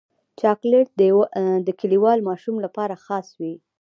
چاکلېټ 0.39 0.87
د 1.67 1.69
کلیوال 1.79 2.19
ماشوم 2.29 2.55
لپاره 2.65 2.95
خاص 3.05 3.27
وي. 3.39 3.53